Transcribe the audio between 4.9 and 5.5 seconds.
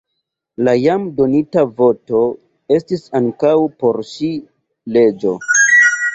leĝo.